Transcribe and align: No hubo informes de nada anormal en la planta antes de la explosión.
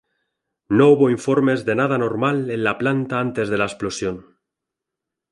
No 0.77 0.85
hubo 0.93 1.09
informes 1.15 1.59
de 1.67 1.75
nada 1.75 1.93
anormal 1.97 2.49
en 2.55 2.63
la 2.67 2.75
planta 2.79 3.19
antes 3.19 3.49
de 3.49 3.59
la 3.59 3.65
explosión. 3.69 4.23